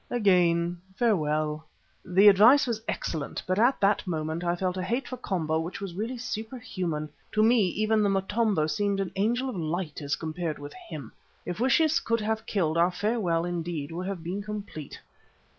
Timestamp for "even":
7.67-8.01